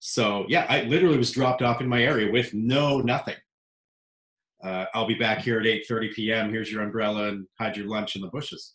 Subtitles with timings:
[0.00, 3.36] So yeah, I literally was dropped off in my area with no nothing.
[4.64, 6.50] Uh, I'll be back here at 8:30 p.m.
[6.50, 8.74] Here's your umbrella and hide your lunch in the bushes.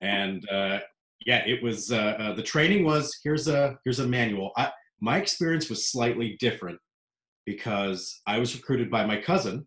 [0.00, 0.80] And uh,
[1.26, 4.50] yeah, it was uh, uh, the training was here's a here's a manual.
[4.56, 4.70] I,
[5.00, 6.78] my experience was slightly different
[7.46, 9.66] because I was recruited by my cousin,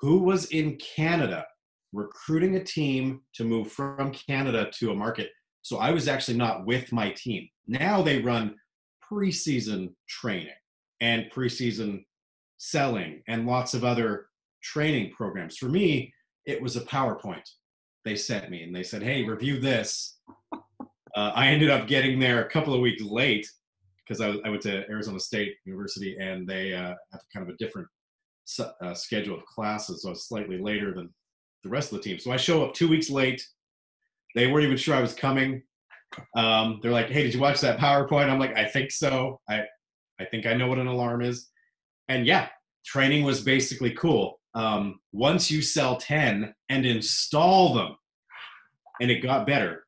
[0.00, 1.44] who was in Canada
[1.92, 5.30] recruiting a team to move from Canada to a market.
[5.62, 7.48] So I was actually not with my team.
[7.66, 8.56] Now they run
[9.14, 10.48] preseason training
[11.00, 12.04] and preseason
[12.58, 14.26] selling and lots of other
[14.62, 15.56] training programs.
[15.56, 16.12] For me,
[16.46, 17.48] it was a PowerPoint
[18.04, 20.18] they sent me and they said, hey, review this.
[20.52, 23.48] Uh, I ended up getting there a couple of weeks late
[24.06, 27.56] because I, I, went to Arizona State University and they uh, have kind of a
[27.56, 27.88] different
[28.82, 30.02] uh, schedule of classes.
[30.02, 31.08] So I was slightly later than
[31.62, 32.18] the rest of the team.
[32.18, 33.46] So I show up two weeks late.
[34.34, 35.62] They weren't even sure I was coming.
[36.36, 39.40] Um, they're like, "Hey, did you watch that PowerPoint?" I'm like, "I think so.
[39.48, 39.62] I,
[40.20, 41.50] I think I know what an alarm is."
[42.08, 42.48] And yeah,
[42.84, 44.40] training was basically cool.
[44.54, 47.96] Um, once you sell ten and install them,
[49.00, 49.84] and it got better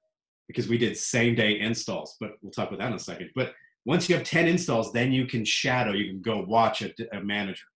[0.48, 2.16] because we did same day installs.
[2.20, 3.30] But we'll talk about that in a second.
[3.34, 3.52] But
[3.84, 5.92] once you have ten installs, then you can shadow.
[5.92, 7.66] You can go watch a, a manager.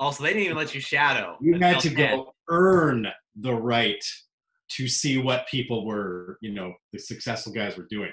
[0.00, 1.36] Also, they didn't even let you shadow.
[1.42, 2.16] You had to 10.
[2.16, 3.06] go earn
[3.38, 4.02] the right
[4.76, 8.10] to see what people were, you know, the successful guys were doing.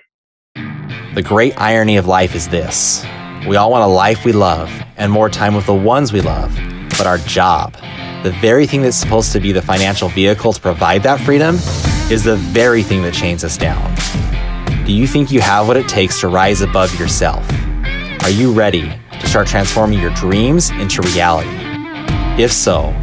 [1.13, 3.05] The great irony of life is this
[3.47, 6.53] we all want a life we love and more time with the ones we love,
[6.89, 7.73] but our job,
[8.23, 11.55] the very thing that's supposed to be the financial vehicle to provide that freedom,
[12.11, 13.95] is the very thing that chains us down.
[14.85, 17.49] Do you think you have what it takes to rise above yourself?
[18.23, 21.49] Are you ready to start transforming your dreams into reality?
[22.41, 22.93] If so,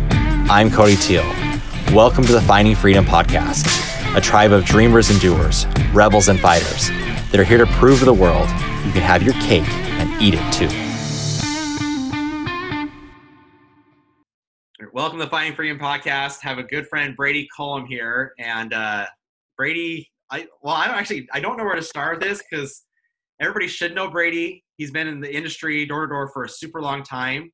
[0.51, 1.44] I'm Cody Teal
[1.93, 3.67] Welcome to the Finding Freedom Podcast,
[4.17, 6.89] a tribe of dreamers and doers, rebels and fighters
[7.31, 8.49] that are here to prove to the world
[8.85, 10.69] you can have your cake and eat it too.
[14.93, 16.41] Welcome to the Finding Freedom Podcast.
[16.41, 19.07] Have a good friend Brady Cullum here, and uh,
[19.57, 20.11] Brady.
[20.31, 22.83] I well, I don't actually I don't know where to start with this because
[23.41, 24.65] everybody should know Brady.
[24.79, 27.53] He's been in the industry door to door for a super long time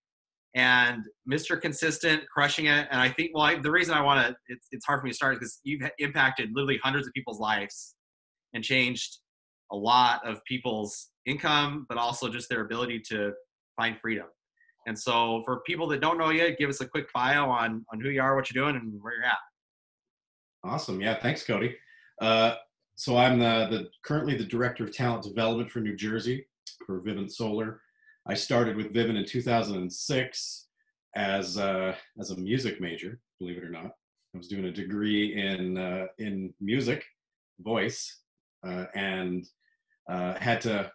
[0.55, 1.61] and Mr.
[1.61, 2.89] Consistent, crushing it.
[2.91, 5.11] And I think, well, I, the reason I want to, it's, it's hard for me
[5.11, 7.95] to start because you've impacted literally hundreds of people's lives
[8.55, 9.19] and changed
[9.73, 13.33] a lot of people's income, but also just their ability to
[13.77, 14.27] find freedom.
[14.87, 18.01] And so, for people that don't know you, give us a quick bio on on
[18.01, 19.37] who you are, what you're doing, and where you're at.
[20.65, 21.01] Awesome.
[21.01, 21.21] Yeah.
[21.21, 21.77] Thanks, Cody.
[22.21, 22.55] Uh,
[22.97, 26.47] so I'm the, the currently the director of talent development for New Jersey
[26.87, 27.81] for Vivint Solar.
[28.31, 30.69] I started with Vivint in 2006
[31.17, 33.91] as a, as a music major, believe it or not.
[34.33, 37.05] I was doing a degree in uh, in music,
[37.59, 38.21] voice,
[38.65, 39.45] uh, and
[40.09, 40.93] uh, had to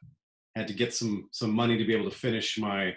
[0.55, 2.93] had to get some some money to be able to finish my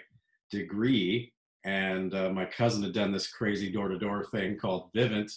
[0.49, 1.33] degree.
[1.65, 5.33] And uh, my cousin had done this crazy door to door thing called Vivint,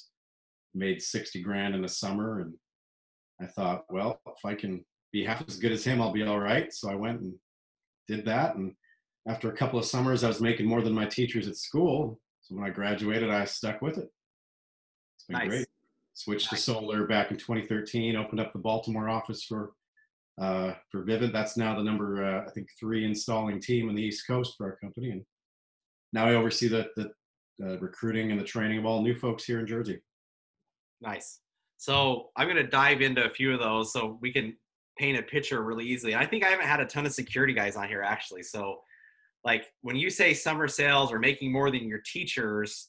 [0.77, 2.55] made 60 grand in the summer, and
[3.41, 6.39] I thought, well, if I can be half as good as him, I'll be all
[6.39, 6.73] right.
[6.73, 7.35] So I went and
[8.07, 8.77] did that, and
[9.27, 12.21] after a couple of summers, I was making more than my teachers at school.
[12.43, 14.11] So when I graduated, I stuck with it.
[15.17, 15.49] It's been nice.
[15.49, 15.67] great.
[16.15, 16.65] Switched nice.
[16.65, 18.17] to solar back in 2013.
[18.17, 19.73] Opened up the Baltimore office for
[20.41, 21.33] uh, for Vivint.
[21.33, 24.67] That's now the number uh, I think three installing team on the East Coast for
[24.67, 25.25] our company, and
[26.13, 27.13] now I oversee the the
[27.65, 30.01] uh, recruiting and the training of all new folks here in Jersey.
[31.01, 31.41] Nice.
[31.77, 34.57] So I'm going to dive into a few of those so we can
[34.99, 36.13] paint a picture really easily.
[36.13, 38.81] And I think I haven't had a ton of security guys on here actually, so
[39.45, 42.89] like when you say summer sales or making more than your teachers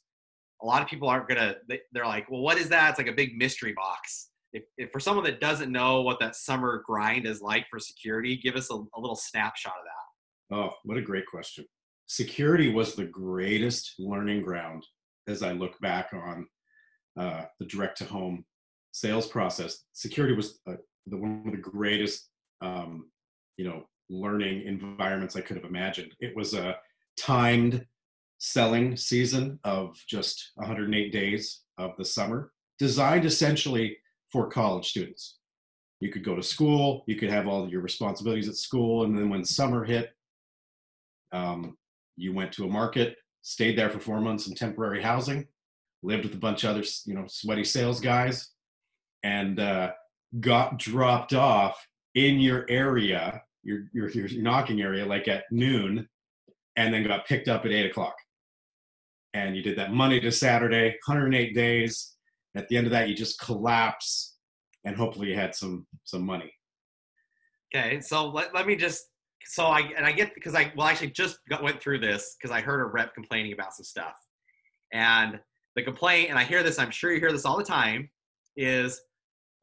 [0.61, 1.55] a lot of people aren't gonna
[1.91, 2.91] they're like well what is that?
[2.91, 4.29] It's like a big mystery box.
[4.53, 8.37] If, if for someone that doesn't know what that summer grind is like for security
[8.37, 10.55] give us a, a little snapshot of that.
[10.55, 11.65] Oh what a great question.
[12.07, 14.85] Security was the greatest learning ground
[15.27, 16.45] as i look back on
[17.17, 18.43] uh, the direct to home
[18.91, 19.83] sales process.
[19.93, 20.75] Security was uh,
[21.07, 22.29] the, one of the greatest
[22.61, 23.09] um,
[23.57, 23.83] you know
[24.13, 26.13] learning environments I could have imagined.
[26.19, 26.77] It was a
[27.17, 27.85] timed
[28.37, 33.97] selling season of just 108 days of the summer, designed essentially
[34.31, 35.39] for college students.
[35.99, 39.29] You could go to school, you could have all your responsibilities at school, and then
[39.29, 40.11] when summer hit,
[41.31, 41.77] um,
[42.15, 45.47] you went to a market, stayed there for four months in temporary housing,
[46.03, 48.49] lived with a bunch of other, you know, sweaty sales guys,
[49.23, 49.91] and uh,
[50.39, 56.07] got dropped off in your area your, your, your knocking area like at noon
[56.75, 58.15] and then got picked up at eight o'clock.
[59.33, 62.15] And you did that Monday to Saturday, 108 days.
[62.55, 64.33] At the end of that, you just collapse
[64.85, 66.51] and hopefully you had some some money.
[67.75, 69.05] Okay, so let, let me just
[69.45, 72.55] so I and I get because I well actually just got, went through this because
[72.55, 74.15] I heard a rep complaining about some stuff,
[74.91, 75.39] and
[75.75, 78.09] the complaint and I hear this I'm sure you hear this all the time
[78.55, 79.01] is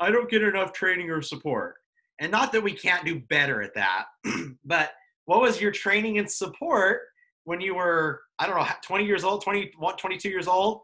[0.01, 1.77] I don't get enough training or support,
[2.21, 4.05] and not that we can't do better at that,
[4.65, 4.91] but
[5.25, 7.01] what was your training and support
[7.45, 10.81] when you were I don't know 20 years old, 20 22 years old,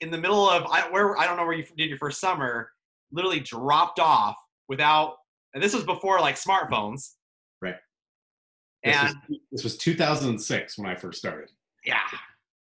[0.00, 2.70] in the middle of I, where I don't know where you did your first summer,
[3.12, 4.36] literally dropped off
[4.68, 5.16] without
[5.54, 7.14] and this was before like smartphones.
[7.60, 7.74] Right.
[8.84, 11.50] This And was, this was 2006 when I first started.
[11.84, 11.98] yeah,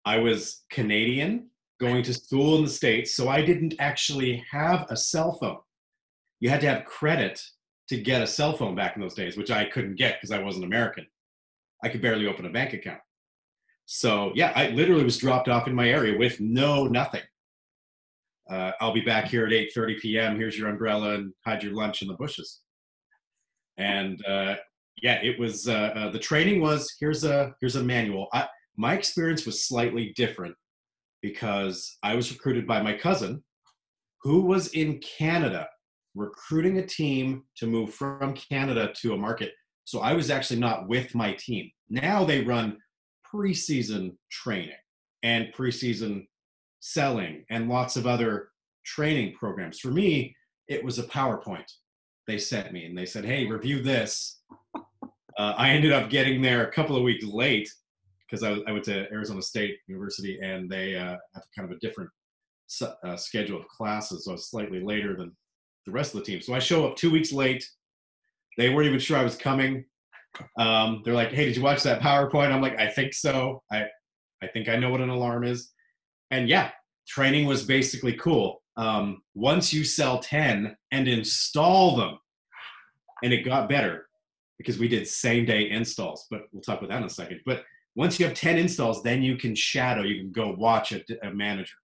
[0.05, 1.49] I was Canadian
[1.81, 5.58] going to school in the States, so I didn't actually have a cell phone.
[6.41, 7.43] You had to have credit
[7.88, 10.42] to get a cell phone back in those days, which I couldn't get because I
[10.42, 11.06] wasn't American.
[11.82, 13.00] I could barely open a bank account.
[13.86, 17.22] So, yeah, I literally was dropped off in my area with no nothing.
[18.48, 20.36] Uh, I'll be back here at 8:30 p.m.
[20.36, 22.60] Here's your umbrella and hide your lunch in the bushes.
[23.76, 24.56] And uh,
[25.02, 28.28] yeah, it was uh, uh, the training was here's a here's a manual.
[28.32, 28.46] I,
[28.76, 30.54] my experience was slightly different
[31.22, 33.42] because I was recruited by my cousin,
[34.22, 35.69] who was in Canada,
[36.14, 39.52] recruiting a team to move from Canada to a market.
[39.84, 41.70] So I was actually not with my team.
[41.90, 42.78] Now they run
[43.32, 44.76] preseason training
[45.22, 46.26] and preseason
[46.81, 48.49] selling and lots of other
[48.84, 49.81] training programs.
[49.81, 50.34] For me,
[50.69, 51.70] it was a PowerPoint
[52.26, 54.40] they sent me and they said, hey, review this.
[55.37, 57.69] Uh, I ended up getting there a couple of weeks late
[58.20, 61.81] because I, I, went to Arizona State University and they uh, have kind of a
[61.81, 62.08] different
[63.02, 64.26] uh, schedule of classes.
[64.26, 65.34] So slightly later than
[65.86, 66.40] the rest of the team.
[66.40, 67.69] So I show up two weeks late.
[68.56, 69.84] They weren't even sure I was coming.
[70.58, 73.62] Um, they're like, "Hey, did you watch that PowerPoint?" I'm like, "I think so.
[73.70, 73.86] I,
[74.42, 75.72] I think I know what an alarm is."
[76.31, 76.70] And yeah,
[77.06, 78.62] training was basically cool.
[78.76, 82.19] Um, once you sell ten and install them,
[83.22, 84.06] and it got better
[84.58, 86.26] because we did same day installs.
[86.31, 87.40] But we'll talk about that in a second.
[87.46, 87.64] But
[87.96, 90.02] once you have 10 installs, then you can shadow.
[90.02, 91.75] You can go watch a, a manager.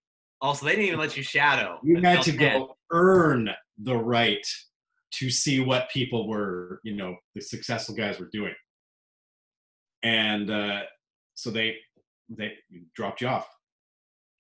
[0.41, 1.79] Also, they didn't even let you shadow.
[1.83, 2.59] You had to 10.
[2.59, 3.51] go earn
[3.83, 4.47] the right
[5.13, 8.55] to see what people were, you know, the successful guys were doing.
[10.03, 10.83] And uh,
[11.35, 11.77] so they
[12.29, 12.53] they
[12.95, 13.49] dropped you off.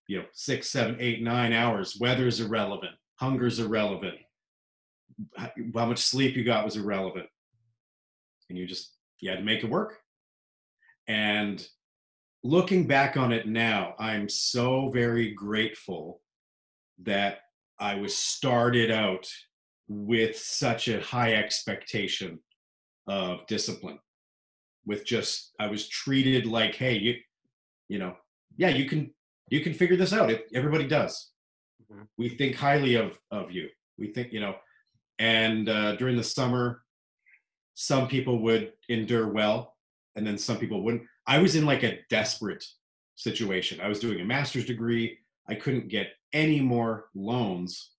[0.06, 1.98] You know, six, seven, eight, nine hours.
[2.00, 2.92] Weather's irrelevant.
[3.16, 4.16] Hunger's irrelevant.
[5.36, 5.50] How
[5.86, 7.26] much sleep you got was irrelevant.
[8.48, 9.98] And you just you had to make it work.
[11.06, 11.64] And
[12.42, 16.20] looking back on it now, I'm so very grateful
[17.02, 17.40] that
[17.80, 19.28] I was started out
[19.88, 22.38] with such a high expectation
[23.08, 23.98] of discipline.
[24.86, 27.14] With just, I was treated like, hey, you,
[27.88, 28.16] you know,
[28.56, 29.12] yeah, you can,
[29.48, 30.30] you can figure this out.
[30.30, 31.30] It, everybody does.
[31.92, 32.02] Mm-hmm.
[32.18, 33.68] We think highly of of you.
[33.98, 34.54] We think, you know,
[35.18, 36.82] and uh, during the summer,
[37.74, 39.74] some people would endure well
[40.16, 41.02] and then some people wouldn't.
[41.26, 42.64] I was in like a desperate
[43.16, 43.80] situation.
[43.80, 45.18] I was doing a master's degree.
[45.48, 47.92] I couldn't get any more loans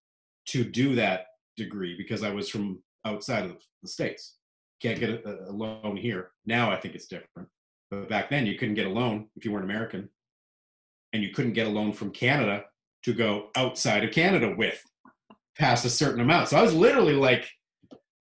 [0.48, 4.38] to do that degree because I was from outside of the states.
[4.82, 6.32] Can't get a, a loan here.
[6.46, 7.50] Now I think it's different.
[7.90, 10.10] But back then you couldn't get a loan if you weren't American.
[11.14, 12.64] And you couldn't get a loan from Canada
[13.04, 14.82] to go outside of Canada with
[15.58, 16.48] past a certain amount.
[16.48, 17.50] So I was literally like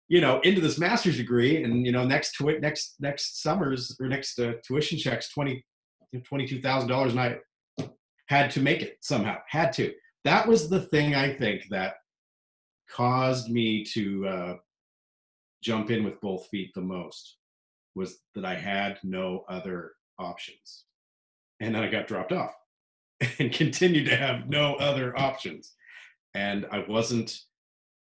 [0.09, 3.95] you know into this master's degree and you know next to it next next summers
[3.99, 5.63] or next uh, tuition checks 20
[6.15, 7.37] $22000 and i
[8.29, 9.93] had to make it somehow had to
[10.23, 11.95] that was the thing i think that
[12.89, 14.55] caused me to uh,
[15.61, 17.37] jump in with both feet the most
[17.95, 20.85] was that i had no other options
[21.59, 22.53] and then i got dropped off
[23.39, 25.73] and continued to have no other options
[26.33, 27.41] and i wasn't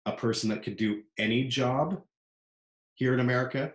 [0.09, 2.01] a person that could do any job
[2.95, 3.73] here in America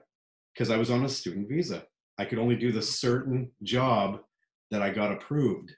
[0.53, 1.83] because I was on a student visa.
[2.17, 4.19] I could only do the certain job
[4.71, 5.71] that I got approved.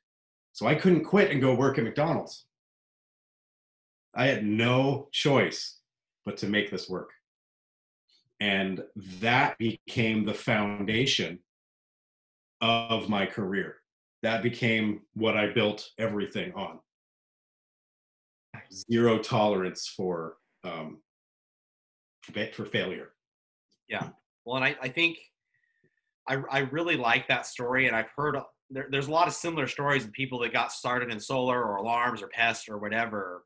[0.55, 2.45] So I couldn't quit and go work at McDonald's.
[4.15, 5.81] I had no choice
[6.25, 7.09] but to make this work.
[8.39, 8.81] And
[9.19, 11.39] that became the foundation
[12.61, 13.75] of my career.
[14.23, 16.79] That became what I built everything on.
[18.89, 21.01] Zero tolerance for um,
[22.53, 23.09] for failure.
[23.89, 24.07] Yeah.
[24.45, 25.17] Well, and I, I think
[26.29, 28.37] I, I really like that story, and I've heard
[28.69, 31.77] there, there's a lot of similar stories of people that got started in solar or
[31.77, 33.43] alarms or pests or whatever.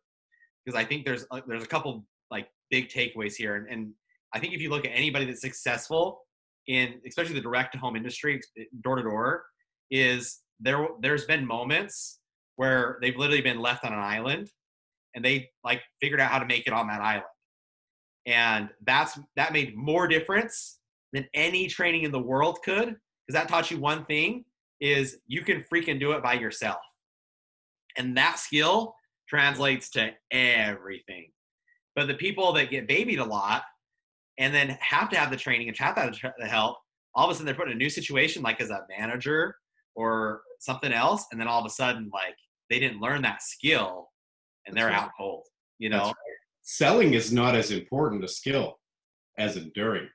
[0.65, 3.91] Because I think there's a, there's a couple like big takeaways here, and, and
[4.33, 6.21] I think if you look at anybody that's successful
[6.67, 8.39] in especially the direct to home industry,
[8.83, 9.45] door to door,
[9.89, 12.19] is there there's been moments
[12.57, 14.49] where they've literally been left on an island
[15.15, 17.23] and they like figured out how to make it on that island
[18.25, 20.79] and that's that made more difference
[21.13, 24.43] than any training in the world could because that taught you one thing
[24.79, 26.79] is you can freaking do it by yourself.
[27.97, 28.95] And that skill
[29.27, 31.31] translates to everything.
[31.95, 33.63] But the people that get babied a lot
[34.37, 36.77] and then have to have the training and have to have the help
[37.15, 39.55] all of a sudden they're put in a new situation like as a manager
[39.95, 42.35] or something else and then all of a sudden like
[42.69, 44.09] they didn't learn that skill
[44.67, 45.43] and they're That's out cold
[45.79, 45.97] you know?
[45.97, 46.13] That's
[46.61, 48.77] Selling is not as important a skill
[49.37, 50.07] as enduring.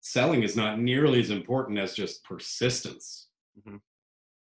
[0.00, 3.28] Selling is not nearly as important as just persistence.
[3.58, 3.76] Mm-hmm.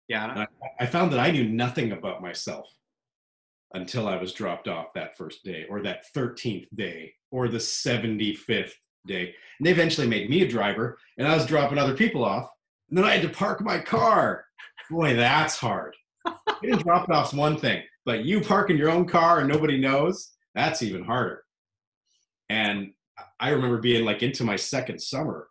[0.08, 0.46] yeah
[0.80, 2.68] I I found that I knew nothing about myself
[3.74, 8.72] until I was dropped off that first day or that 13th day or the 75th
[9.06, 9.34] day.
[9.58, 12.48] And they eventually made me a driver and I was dropping other people off.
[12.88, 14.44] And then I had to park my car.
[14.90, 15.94] Boy, that's hard.
[16.62, 20.82] Getting dropped off's one thing, but you parking your own car and nobody knows, that's
[20.82, 21.42] even harder.
[22.48, 22.92] And
[23.40, 25.48] I remember being like into my second summer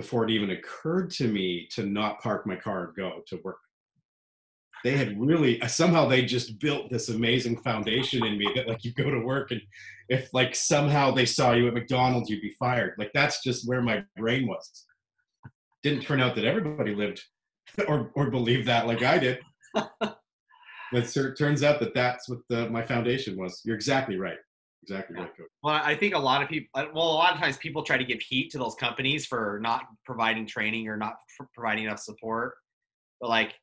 [0.00, 3.58] before it even occurred to me to not park my car and go to work.
[4.82, 8.94] They had really somehow they just built this amazing foundation in me that like you
[8.94, 9.60] go to work and
[10.08, 12.94] if like somehow they saw you at McDonald's you'd be fired.
[12.98, 14.86] Like that's just where my brain was.
[15.82, 17.22] Didn't turn out that everybody lived
[17.86, 19.40] or or believed that like I did.
[20.92, 23.62] But it turns out that that's what the, my foundation was.
[23.64, 24.38] You're exactly right
[24.90, 27.56] exactly right coach Well, I think a lot of people, well, a lot of times
[27.58, 31.46] people try to give heat to those companies for not providing training or not pr-
[31.54, 32.54] providing enough support.
[33.20, 33.54] But like,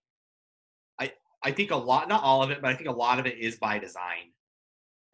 [1.00, 1.12] I
[1.44, 3.38] I think a lot, not all of it, but I think a lot of it
[3.38, 4.32] is by design,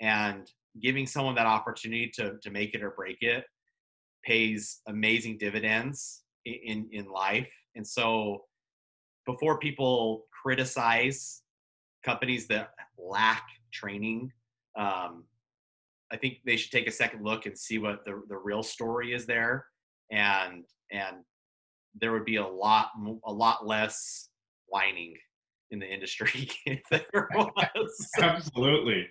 [0.01, 0.49] and
[0.81, 3.45] giving someone that opportunity to to make it or break it
[4.25, 7.51] pays amazing dividends in in life.
[7.75, 8.45] And so,
[9.25, 11.43] before people criticize
[12.03, 14.31] companies that lack training.
[14.77, 15.23] Um,
[16.13, 19.13] I think they should take a second look and see what the, the real story
[19.13, 19.65] is there,
[20.11, 21.17] and and
[21.99, 22.89] there would be a lot
[23.25, 24.29] a lot less
[24.67, 25.15] whining
[25.71, 28.09] in the industry if there was.
[28.21, 29.07] absolutely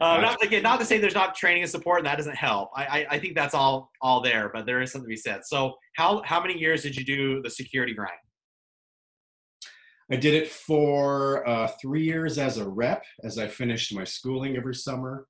[0.00, 2.68] Uh, not, again, not to say there's not training and support, and that doesn't help.
[2.74, 5.42] I, I I think that's all all there, but there is something to be said.
[5.44, 8.18] So how how many years did you do the security grind?
[10.10, 14.56] I did it for uh, three years as a rep as I finished my schooling
[14.56, 15.26] every summer.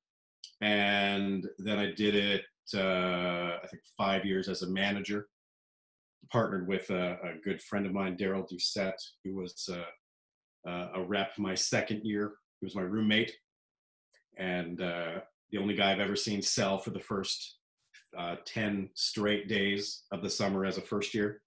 [0.60, 2.42] And then I did it,
[2.74, 5.26] uh, I think, five years as a manager.
[6.32, 11.02] Partnered with a, a good friend of mine, Daryl Doucette, who was uh, uh, a
[11.02, 12.32] rep my second year.
[12.60, 13.32] He was my roommate.
[14.38, 15.20] And uh,
[15.50, 17.58] the only guy I've ever seen sell for the first
[18.16, 21.42] uh, 10 straight days of the summer as a first year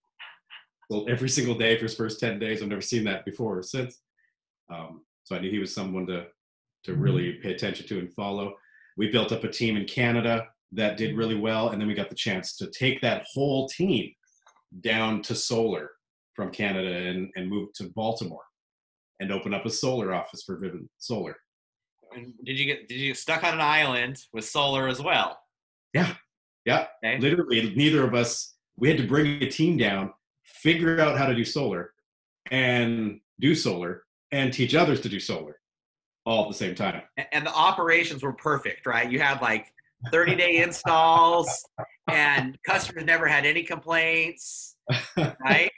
[0.89, 2.61] well, every single day for his first 10 days.
[2.61, 3.99] I've never seen that before or since.
[4.69, 6.27] Um, so I knew he was someone to,
[6.85, 8.55] to really pay attention to and follow.
[8.97, 11.69] We built up a team in Canada that did really well.
[11.69, 14.11] And then we got the chance to take that whole team
[14.81, 15.91] down to solar
[16.35, 18.43] from Canada and, and move to Baltimore
[19.19, 21.35] and open up a solar office for Vivint Solar.
[22.15, 25.37] And did you get did you get stuck on an island with solar as well?
[25.93, 26.13] Yeah.
[27.03, 27.19] Okay.
[27.19, 30.13] Literally, neither of us, we had to bring a team down,
[30.43, 31.93] figure out how to do solar
[32.51, 35.59] and do solar and teach others to do solar
[36.27, 37.01] all at the same time.
[37.31, 39.10] And the operations were perfect, right?
[39.10, 39.67] You had like
[40.12, 41.65] 30 day installs
[42.12, 44.75] and customers never had any complaints,
[45.17, 45.72] right?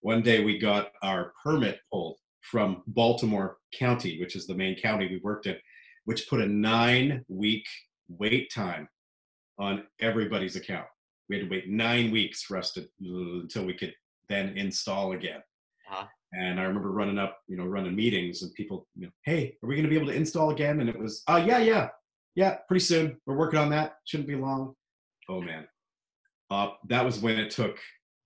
[0.00, 5.06] One day we got our permit pulled from Baltimore County, which is the main county
[5.06, 5.56] we worked in,
[6.04, 7.64] which put a nine week
[8.08, 8.88] wait time
[9.58, 10.86] on everybody's account.
[11.28, 13.94] We had to wait nine weeks for us to until we could
[14.28, 15.42] then install again.
[15.90, 16.06] Uh-huh.
[16.36, 19.68] And I remember running up, you know, running meetings and people, you know, hey, are
[19.68, 20.80] we going to be able to install again?
[20.80, 21.88] And it was, oh yeah, yeah,
[22.34, 23.20] yeah, pretty soon.
[23.26, 23.96] We're working on that.
[24.04, 24.74] Shouldn't be long.
[25.28, 25.66] Oh man,
[26.50, 27.78] uh, that was when it took.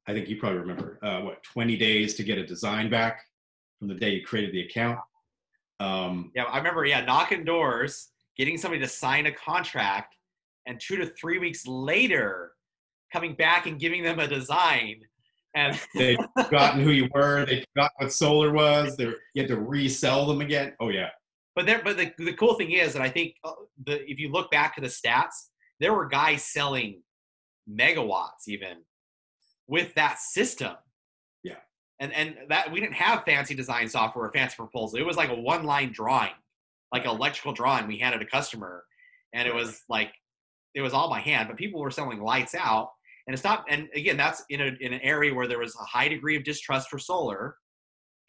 [0.07, 3.21] I think you probably remember uh, what 20 days to get a design back
[3.79, 4.99] from the day you created the account.
[5.81, 10.15] Um, Yeah, I remember, yeah, knocking doors, getting somebody to sign a contract,
[10.67, 12.53] and two to three weeks later,
[13.13, 15.01] coming back and giving them a design.
[15.55, 17.47] And they'd forgotten who you were.
[17.47, 18.97] They forgot what solar was.
[18.97, 20.75] They were, you had to resell them again.
[20.79, 21.09] Oh yeah,
[21.57, 23.53] but there, but the, the cool thing is, and I think uh,
[23.85, 25.49] the if you look back to the stats,
[25.81, 27.03] there were guys selling
[27.69, 28.79] megawatts even
[29.67, 30.75] with that system.
[31.43, 31.57] Yeah.
[32.01, 34.99] And and that we didn't have fancy design software or fancy proposal.
[34.99, 36.31] It was like a one line drawing,
[36.93, 38.85] like an electrical drawing we handed a customer,
[39.33, 40.13] and it was like
[40.75, 41.49] it was all by hand.
[41.49, 42.91] But people were selling lights out,
[43.29, 43.65] and it's not.
[43.69, 46.45] And again, that's in a in an area where there was a high degree of
[46.45, 47.57] distrust for solar,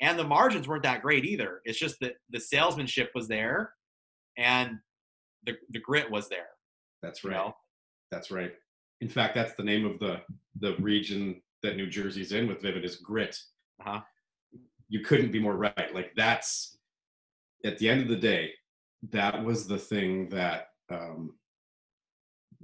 [0.01, 1.61] and the margins weren't that great either.
[1.63, 3.71] It's just that the salesmanship was there,
[4.37, 4.77] and
[5.45, 6.49] the the grit was there.
[7.01, 7.37] that's You right.
[7.37, 7.53] know,
[8.11, 8.51] That's right.
[8.99, 10.19] in fact, that's the name of the
[10.59, 13.37] the region that New Jersey's in with Vivint is grit.
[13.81, 14.01] Uh-huh.
[14.89, 15.93] You couldn't be more right.
[15.95, 16.77] Like that's
[17.63, 18.51] at the end of the day,
[19.11, 21.35] that was the thing that um,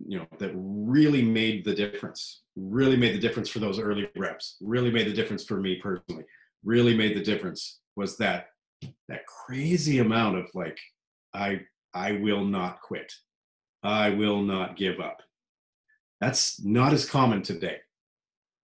[0.08, 2.42] you know that really made the difference.
[2.56, 4.58] Really made the difference for those early reps.
[4.62, 6.26] Really made the difference for me personally.
[6.64, 8.48] Really made the difference was that
[9.08, 10.78] that crazy amount of like
[11.34, 11.62] I
[11.94, 13.12] I will not quit.
[13.84, 15.22] I will not give up.
[16.20, 17.78] That's not as common today.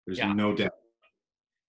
[0.06, 0.34] There's Yeah.
[0.34, 0.74] no doubt.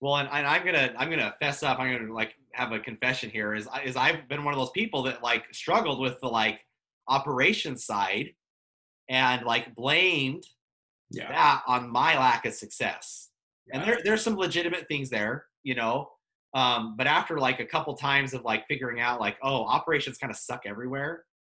[0.00, 1.78] Well, and, and I'm gonna I'm gonna fess up.
[1.78, 3.54] I'm gonna like have a confession here.
[3.54, 6.60] Is is I've been one of those people that like struggled with the like
[7.08, 8.30] operations side,
[9.08, 10.44] and like blamed
[11.10, 11.28] Yeah.
[11.30, 13.30] that on my lack of success.
[13.72, 16.10] And there there's some legitimate things there, you know.
[16.54, 20.30] Um, but after like a couple times of like figuring out like, oh, operations kind
[20.30, 21.24] of suck everywhere.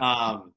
[0.00, 0.52] Um,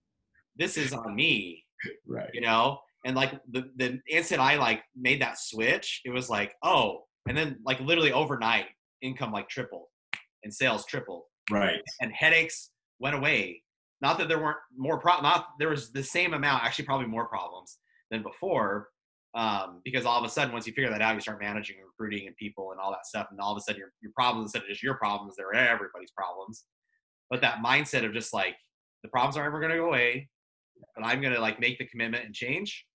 [0.55, 1.63] this is on me,
[2.07, 2.29] right.
[2.33, 2.79] you know.
[3.05, 7.37] And like the the instant I like made that switch, it was like, oh, and
[7.37, 8.65] then like literally overnight,
[9.03, 9.85] income like tripled,
[10.43, 11.79] and sales tripled, Right.
[12.01, 13.61] and headaches went away.
[14.01, 15.23] Not that there weren't more problems.
[15.23, 17.79] Not there was the same amount, actually probably more problems
[18.11, 18.89] than before.
[19.35, 21.85] Um, because all of a sudden, once you figure that out, you start managing and
[21.85, 24.45] recruiting and people and all that stuff, and all of a sudden, your your problems
[24.45, 26.65] instead of just your problems, they're everybody's problems.
[27.29, 28.55] But that mindset of just like
[29.03, 30.29] the problems aren't ever going to go away,
[30.95, 32.85] but I'm going to like make the commitment and change.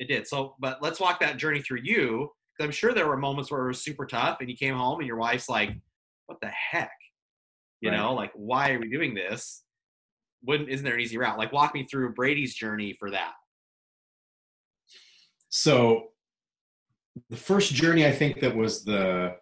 [0.00, 0.26] It did.
[0.26, 2.30] So, but let's walk that journey through you.
[2.56, 4.98] Because I'm sure there were moments where it was super tough, and you came home
[4.98, 5.70] and your wife's like,
[6.26, 6.90] "What the heck?"
[7.80, 7.96] You Right.
[7.96, 9.62] know, like, why are we doing this?
[10.44, 11.38] Wouldn't isn't there an easy route?
[11.38, 13.32] Like, walk me through Brady's journey for that.
[15.48, 16.08] So
[17.30, 19.36] the first journey I think that was the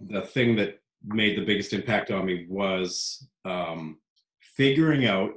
[0.00, 3.98] the thing that made the biggest impact on me was um,
[4.40, 5.32] figuring out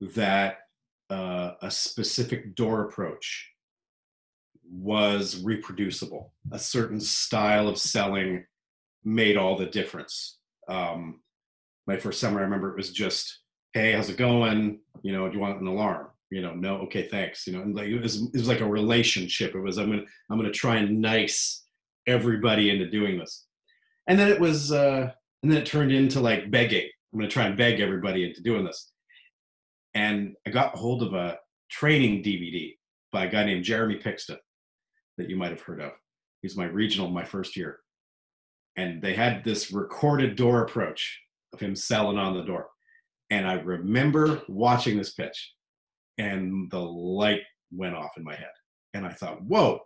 [0.00, 0.58] that
[1.10, 3.50] uh, a specific door approach
[4.70, 6.32] was reproducible.
[6.52, 8.44] A certain style of selling
[9.04, 10.38] made all the difference.
[10.68, 11.20] Um,
[11.90, 13.40] my first summer, I remember it was just,
[13.72, 14.78] "Hey, how's it going?
[15.02, 16.06] You know, do you want an alarm?
[16.30, 17.48] You know, no, okay, thanks.
[17.48, 19.56] You know, and like it was, it was like a relationship.
[19.56, 21.64] It was, I'm gonna, I'm gonna try and nice
[22.06, 23.46] everybody into doing this,
[24.06, 25.10] and then it was, uh,
[25.42, 26.88] and then it turned into like begging.
[27.12, 28.92] I'm gonna try and beg everybody into doing this,
[29.94, 31.38] and I got hold of a
[31.72, 32.76] training DVD
[33.12, 34.38] by a guy named Jeremy Pixton
[35.18, 35.90] that you might have heard of.
[36.40, 37.80] He's my regional my first year.
[38.76, 41.20] And they had this recorded door approach
[41.52, 42.68] of him selling on the door.
[43.30, 45.54] And I remember watching this pitch
[46.18, 48.50] and the light went off in my head.
[48.94, 49.80] And I thought, whoa,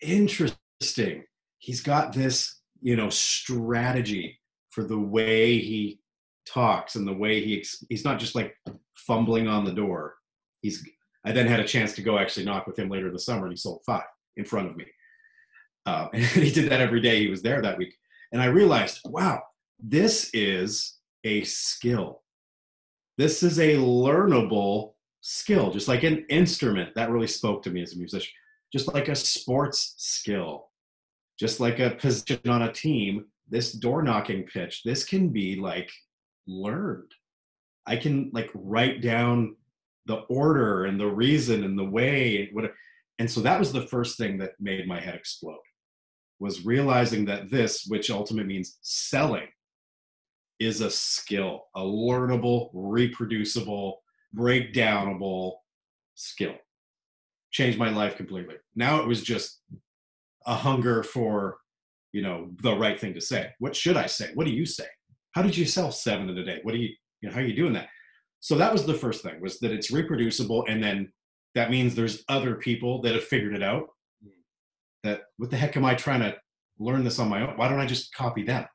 [0.00, 1.24] interesting.
[1.58, 6.00] He's got this, you know, strategy for the way he
[6.46, 8.54] talks and the way he, he's not just like
[8.96, 10.14] fumbling on the door.
[10.62, 10.86] He's,
[11.24, 13.46] I then had a chance to go actually knock with him later in the summer
[13.46, 14.04] and he sold five
[14.36, 14.84] in front of me.
[15.86, 17.94] Uh, and he did that every day he was there that week.
[18.32, 19.42] And I realized, wow,
[19.80, 22.22] this is a skill.
[23.16, 26.94] This is a learnable skill, just like an instrument.
[26.94, 28.32] That really spoke to me as a musician.
[28.72, 30.70] Just like a sports skill,
[31.38, 33.26] just like a position on a team.
[33.48, 35.90] This door knocking pitch, this can be like
[36.46, 37.12] learned.
[37.86, 39.56] I can like write down
[40.06, 42.72] the order and the reason and the way and what
[43.18, 45.56] and so that was the first thing that made my head explode
[46.40, 49.46] was realizing that this which ultimately means selling
[50.60, 54.00] is a skill a learnable reproducible
[54.36, 55.54] breakdownable
[56.14, 56.54] skill.
[57.52, 58.56] Changed my life completely.
[58.74, 59.60] Now it was just
[60.46, 61.58] a hunger for
[62.12, 63.50] you know the right thing to say.
[63.58, 64.30] What should i say?
[64.34, 64.86] What do you say?
[65.32, 66.60] How did you sell seven in a day?
[66.62, 66.90] What do you
[67.20, 67.88] you know how are you doing that?
[68.40, 71.12] So that was the first thing was that it's reproducible and then
[71.54, 73.86] that means there's other people that have figured it out.
[74.22, 74.30] Hmm.
[75.04, 76.36] That what the heck am i trying to
[76.78, 77.56] learn this on my own?
[77.56, 78.66] Why don't i just copy them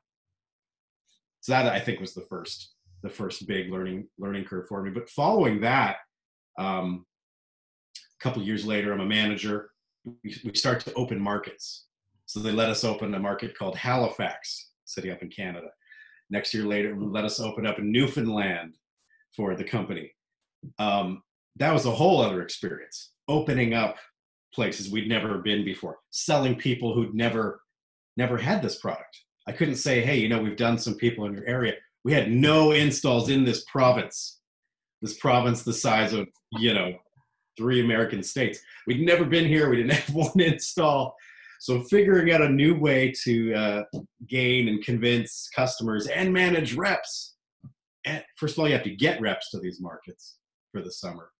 [1.40, 4.90] so that i think was the first the first big learning learning curve for me
[4.90, 5.96] but following that
[6.58, 7.06] um,
[7.96, 9.70] a couple years later i'm a manager
[10.04, 11.86] we, we start to open markets
[12.26, 15.68] so they let us open a market called halifax city up in canada
[16.30, 18.74] next year later let us open up in newfoundland
[19.34, 20.12] for the company.
[20.78, 21.22] Um,
[21.56, 23.12] that was a whole other experience.
[23.28, 23.96] Opening up
[24.54, 27.62] places we'd never been before, selling people who'd never
[28.16, 29.16] never had this product.
[29.50, 31.74] I couldn't say, hey, you know, we've done some people in your area.
[32.04, 34.40] We had no installs in this province.
[35.02, 36.94] This province the size of, you know,
[37.56, 38.60] three American states.
[38.86, 39.68] We'd never been here.
[39.68, 41.16] We didn't have one install.
[41.58, 43.82] So figuring out a new way to uh,
[44.28, 47.34] gain and convince customers and manage reps
[48.04, 50.36] and first of all, you have to get reps to these markets.
[50.72, 51.30] for the summer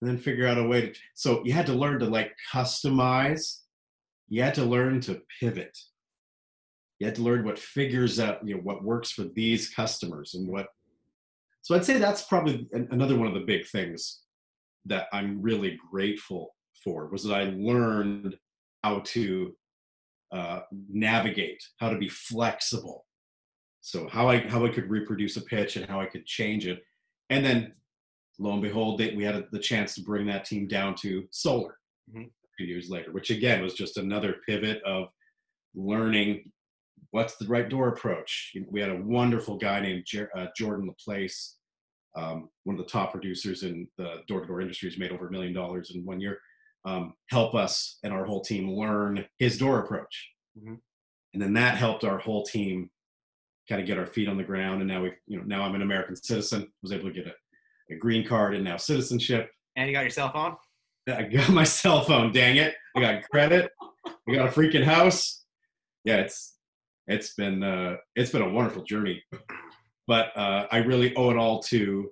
[0.00, 3.60] and then figure out a way to so you had to learn to like customize
[4.28, 5.76] you had to learn to pivot
[6.98, 10.48] you had to learn what figures out you know what works for these customers and
[10.48, 10.66] what
[11.62, 14.22] so i'd say that's probably another one of the big things
[14.84, 18.36] that i'm really grateful for was that i learned
[18.84, 19.54] how to
[20.32, 23.06] uh, navigate how to be flexible
[23.80, 26.82] so how i how i could reproduce a pitch and how i could change it
[27.30, 27.72] and then
[28.38, 31.26] lo and behold, they, we had a, the chance to bring that team down to
[31.30, 31.78] solar
[32.14, 32.26] Mhm.
[32.26, 35.08] a few years later, which again was just another pivot of
[35.74, 36.52] learning
[37.16, 38.52] what's the right door approach.
[38.70, 41.56] We had a wonderful guy named Jer- uh, Jordan Laplace,
[42.14, 45.54] um, one of the top producers in the door-to-door industry, who's made over a million
[45.54, 46.38] dollars in one year.
[46.84, 50.78] Um, help us and our whole team learn his door approach, Mhm.
[51.32, 52.90] and then that helped our whole team
[53.66, 54.82] kind of get our feet on the ground.
[54.82, 56.70] And now we, you know, now I'm an American citizen.
[56.82, 57.34] Was able to get a
[57.88, 59.50] a green card and now citizenship.
[59.76, 60.56] And you got your cell phone?
[61.08, 62.74] I got my cell phone, dang it.
[62.96, 63.70] I got credit.
[64.28, 65.44] I got a freaking house.
[66.04, 66.55] Yeah, it's
[67.06, 69.22] it's been uh it's been a wonderful journey.
[70.06, 72.10] But uh I really owe it all to,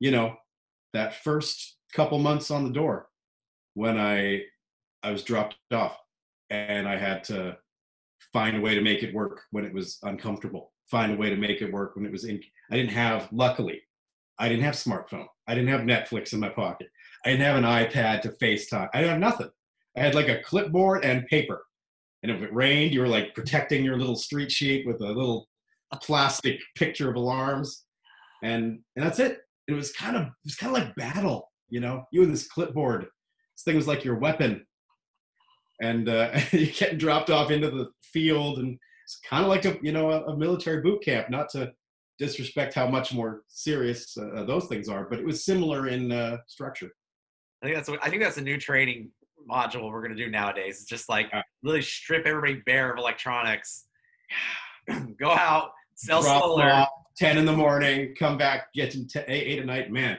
[0.00, 0.36] you know,
[0.92, 3.08] that first couple months on the door
[3.74, 4.42] when I
[5.02, 5.96] I was dropped off
[6.50, 7.56] and I had to
[8.32, 10.72] find a way to make it work when it was uncomfortable.
[10.90, 13.82] Find a way to make it work when it was in I didn't have luckily
[14.38, 15.26] I didn't have smartphone.
[15.48, 16.88] I didn't have Netflix in my pocket.
[17.24, 18.88] I didn't have an iPad to FaceTime.
[18.94, 19.50] I didn't have nothing.
[19.96, 21.64] I had like a clipboard and paper.
[22.22, 25.48] And if it rained, you were like protecting your little street sheet with a little
[26.02, 27.84] plastic picture of alarms.
[28.42, 29.38] And and that's it.
[29.68, 32.04] It was kind of it was kind of like battle, you know.
[32.12, 33.02] You and this clipboard.
[33.02, 34.64] This thing was like your weapon.
[35.80, 39.76] And uh, you're getting dropped off into the field, and it's kind of like a
[39.82, 41.30] you know a, a military boot camp.
[41.30, 41.72] Not to
[42.18, 46.38] disrespect how much more serious uh, those things are, but it was similar in uh,
[46.48, 46.90] structure.
[47.62, 49.10] I think that's I think that's a new training
[49.48, 50.80] module we're gonna do nowadays.
[50.80, 51.42] It's just like Yeah.
[51.62, 53.86] really strip everybody bare of electronics.
[55.18, 56.70] Go out, sell Drop solar.
[56.70, 59.90] off, 10 in the morning, come back, get to 10, 8, 8 at night.
[59.90, 60.18] Man,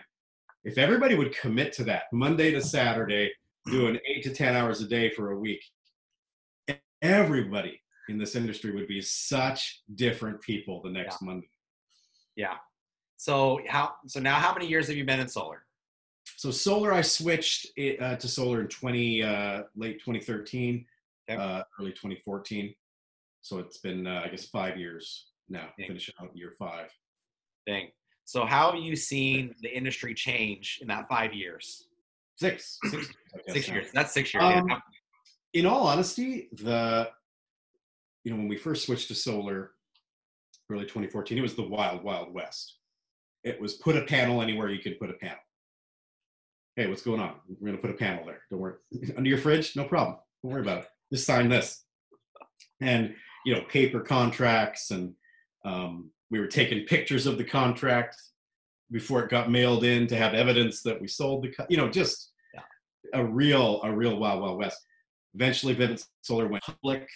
[0.64, 3.32] if everybody would commit to that Monday to Saturday,
[3.66, 5.64] doing 8 to 10 hours a day for a week,
[7.02, 11.50] everybody in this industry would be such different people the next Monday.
[12.36, 12.56] Yeah.
[13.18, 15.66] So how so now how many years have you been in solar?
[16.40, 20.86] So solar, I switched it, uh, to solar in 20, uh, late 2013,
[21.30, 21.38] Okay.
[21.38, 22.74] uh, early 2014.
[23.42, 25.88] So it's been, uh, I guess, five years now, Yeah.
[25.88, 26.94] finishing out year five.
[27.68, 27.92] Thing.
[28.24, 31.90] So how have you seen the industry change in that five years?
[32.38, 32.80] Six.
[32.84, 33.08] Six, years,
[33.46, 33.92] guess Six years.
[33.92, 34.42] That's six years.
[34.46, 34.80] Um, yeah.
[35.52, 37.12] in all honesty, the
[38.24, 39.76] you know when we first switched to solar,
[40.70, 42.78] early 2014, it was the wild, wild west.
[43.44, 45.40] It was put a panel anywhere you could put a panel.
[46.76, 47.36] Hey, what's going on?
[47.60, 48.42] We're gonna put a panel there.
[48.50, 48.76] Don't worry.
[49.18, 50.18] Under your fridge, no problem.
[50.44, 50.88] Don't worry about it.
[51.12, 51.84] Just sign this.
[52.82, 55.14] And you know, paper contracts, and
[55.66, 58.16] um, we were taking pictures of the contract
[58.92, 61.50] before it got mailed in to have evidence that we sold the.
[61.52, 62.62] Co- you know, just Yeah.
[63.14, 64.80] a real, a real wild, wild west.
[65.36, 67.08] Eventually, Vivint Solar went public.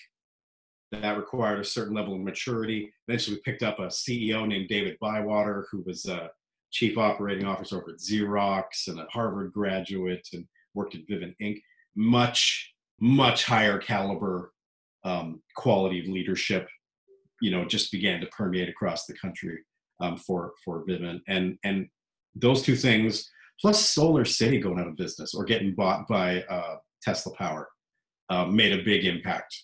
[0.92, 2.94] That required a certain level of maturity.
[3.08, 6.30] Eventually, we picked up a CEO named David Bywater, who was a
[6.74, 11.62] chief operating officer over at Xerox and a Harvard graduate and worked at Vivint Inc.
[11.96, 14.52] Much, much higher caliber
[15.06, 16.68] um, quality of leadership,
[17.42, 19.60] you know, just began to permeate across the country
[20.00, 21.20] um, for for Vivint.
[21.28, 21.88] And and
[22.36, 23.30] those two things,
[23.62, 27.70] plus Solar City going out of business or getting bought by uh, Tesla Power,
[28.30, 29.56] uh, made a big impact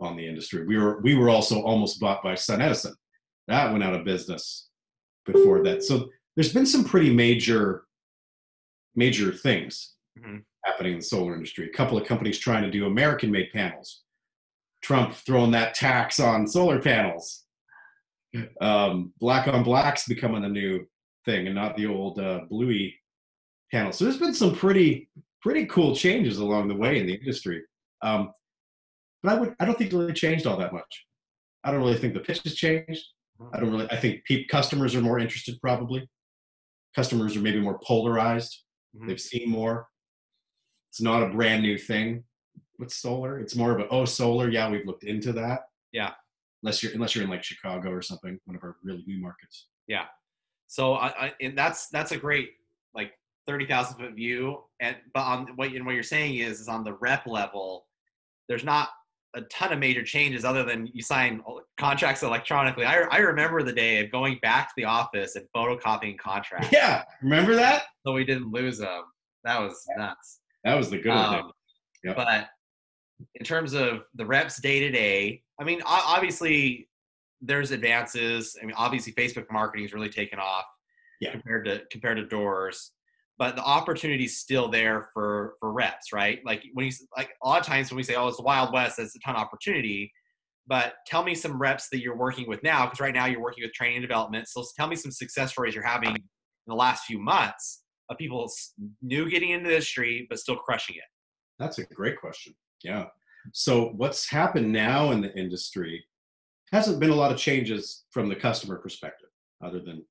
[0.00, 0.64] on the industry.
[0.64, 2.94] We were we were also almost bought by Sun Edison.
[3.48, 4.68] That went out of business
[5.26, 5.82] before that.
[5.82, 7.84] So there's been some pretty major
[8.94, 10.44] major things Mhm.
[10.64, 11.66] happening in the solar industry.
[11.66, 14.02] A couple of companies trying to do American-made panels.
[14.82, 17.44] Trump throwing that tax on solar panels.
[18.60, 20.86] Um, black on black's becoming a new
[21.24, 22.98] thing, and not the old uh, bluey
[23.70, 23.92] panel.
[23.92, 25.08] So there's been some pretty
[25.40, 27.62] pretty cool changes along the way in the industry.
[28.02, 28.32] Um,
[29.22, 31.06] but I would I don't think it really changed all that much.
[31.64, 33.04] I don't really think the pitch has changed.
[33.52, 33.90] I don't really.
[33.90, 35.60] I think pe- customers are more interested.
[35.60, 36.08] Probably,
[36.94, 38.64] customers are maybe more polarized.
[38.96, 39.08] Mhm.
[39.08, 39.88] They've seen more.
[40.90, 42.24] It's not a brand new thing
[42.78, 43.38] with solar.
[43.38, 44.50] It's more of a oh solar.
[44.50, 45.62] Yeah, we've looked into that.
[45.92, 46.14] Yeah.
[46.62, 49.68] Unless you're unless you're in like Chicago or something, one of our really new markets.
[49.86, 50.06] Yeah.
[50.66, 52.50] So I, I and that's that's a great
[52.94, 53.12] like
[53.46, 54.62] thirty thousand foot view.
[54.80, 57.86] And but on what you what you're saying is is on the rep level,
[58.48, 58.90] there's not
[59.34, 61.42] a ton of major changes other than you sign
[61.78, 62.84] contracts electronically.
[62.84, 66.68] I, I remember the day of going back to the office and photocopying contracts.
[66.72, 67.84] Yeah, remember that?
[68.04, 69.04] So we didn't lose them.
[69.44, 70.40] That was nuts.
[70.64, 71.50] That was the good um, thing.
[72.04, 72.16] Yep.
[72.16, 72.48] But
[73.36, 76.88] in terms of the reps day to day, I mean, obviously
[77.40, 78.56] there's advances.
[78.60, 80.64] I mean, obviously Facebook marketing is really taken off
[81.20, 81.32] yeah.
[81.32, 82.92] compared to compared to doors
[83.38, 86.40] but the opportunity is still there for for reps, right?
[86.44, 88.72] Like when you like a lot of times when we say, "Oh, it's the Wild
[88.72, 90.12] West," there's a ton of opportunity.
[90.66, 93.64] But tell me some reps that you're working with now, because right now you're working
[93.64, 94.48] with training and development.
[94.48, 96.22] So tell me some success stories you're having in
[96.68, 98.48] the last few months of people
[99.00, 101.02] new getting into the industry but still crushing it.
[101.58, 102.54] That's a great question.
[102.84, 103.06] Yeah.
[103.52, 106.04] So what's happened now in the industry
[106.72, 109.28] hasn't been a lot of changes from the customer perspective,
[109.64, 110.04] other than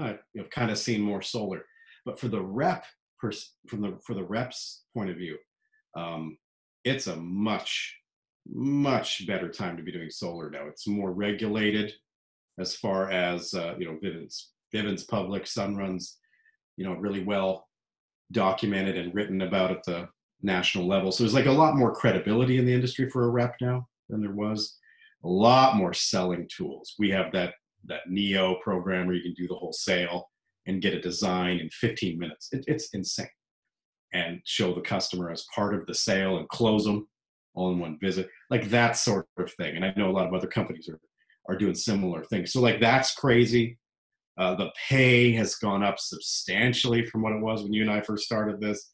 [0.00, 1.64] uh, know kind of seen more solar
[2.04, 2.84] but for the rep,
[3.68, 5.36] from the for the reps point of view,
[5.96, 6.36] um,
[6.84, 7.96] it's a much
[8.52, 10.66] much better time to be doing solar now.
[10.66, 11.92] It's more regulated
[12.58, 16.18] as far as uh, you know Vivint's Vivint's public Sunrun's
[16.76, 17.68] you know really well
[18.32, 20.08] documented and written about at the
[20.42, 21.12] national level.
[21.12, 24.20] So there's like a lot more credibility in the industry for a rep now than
[24.20, 24.78] there was.
[25.24, 26.94] A lot more selling tools.
[26.98, 27.54] We have that
[27.86, 30.30] that Neo program where you can do the whole sale
[30.66, 32.48] and get a design in 15 minutes.
[32.52, 33.26] It, it's insane.
[34.12, 37.08] And show the customer as part of the sale and close them
[37.54, 39.76] all in one visit, like that sort of thing.
[39.76, 41.00] And I know a lot of other companies are
[41.48, 42.52] are doing similar things.
[42.52, 43.78] So like that's crazy.
[44.38, 48.00] Uh, the pay has gone up substantially from what it was when you and I
[48.00, 48.90] first started this.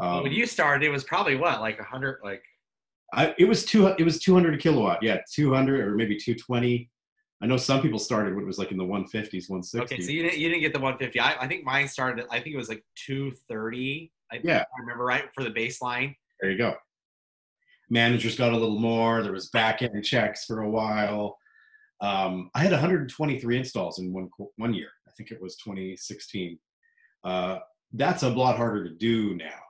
[0.00, 2.42] Um, when you started, it was probably what, like a hundred, like.
[3.14, 3.86] I, it was two.
[3.86, 5.02] It was 200 kilowatt.
[5.02, 6.90] Yeah, 200 or maybe 220
[7.44, 9.80] I know some people started when it was like in the 150s, 160s.
[9.82, 11.20] Okay, so you didn't you didn't get the 150.
[11.20, 12.24] I, I think mine started.
[12.30, 14.10] I think it was like 230.
[14.32, 16.16] I, yeah, I remember right for the baseline.
[16.40, 16.74] There you go.
[17.90, 19.22] Managers got a little more.
[19.22, 21.36] There was back end checks for a while.
[22.00, 24.88] Um, I had 123 installs in one one year.
[25.06, 26.58] I think it was 2016.
[27.24, 27.58] Uh,
[27.92, 29.60] that's a lot harder to do now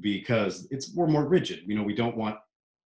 [0.00, 1.60] because it's we're more rigid.
[1.64, 2.38] You know, we don't want